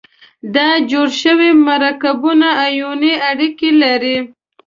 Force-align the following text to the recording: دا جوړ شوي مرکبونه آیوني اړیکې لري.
دا 0.55 0.69
جوړ 0.91 1.07
شوي 1.21 1.49
مرکبونه 1.67 2.47
آیوني 2.67 3.13
اړیکې 3.29 3.69
لري. 3.81 4.17